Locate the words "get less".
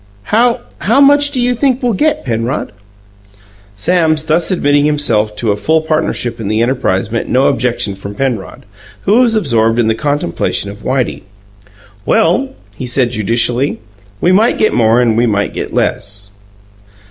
15.53-16.31